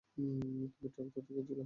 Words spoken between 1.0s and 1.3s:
তো